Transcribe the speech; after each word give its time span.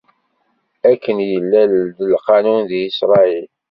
Akken 0.91 1.17
yella 1.31 1.61
d 1.71 1.73
lqanun 2.13 2.61
di 2.69 2.79
Isṛayil. 2.89 3.47